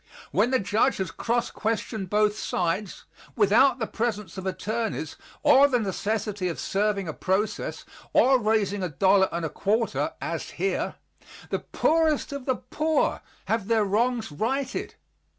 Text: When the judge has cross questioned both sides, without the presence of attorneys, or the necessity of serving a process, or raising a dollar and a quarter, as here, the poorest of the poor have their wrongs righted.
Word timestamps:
When 0.31 0.49
the 0.49 0.57
judge 0.57 0.97
has 0.97 1.11
cross 1.11 1.51
questioned 1.51 2.09
both 2.09 2.35
sides, 2.35 3.05
without 3.35 3.77
the 3.77 3.85
presence 3.85 4.35
of 4.35 4.47
attorneys, 4.47 5.15
or 5.43 5.67
the 5.67 5.77
necessity 5.79 6.47
of 6.49 6.59
serving 6.59 7.07
a 7.07 7.13
process, 7.13 7.85
or 8.11 8.39
raising 8.39 8.81
a 8.81 8.89
dollar 8.89 9.29
and 9.31 9.45
a 9.45 9.49
quarter, 9.51 10.13
as 10.19 10.49
here, 10.57 10.95
the 11.51 11.59
poorest 11.59 12.33
of 12.33 12.45
the 12.47 12.55
poor 12.55 13.21
have 13.45 13.67
their 13.67 13.85
wrongs 13.85 14.31
righted. 14.31 14.95